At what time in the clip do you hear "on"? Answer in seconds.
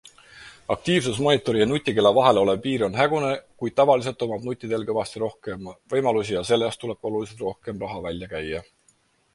2.87-2.97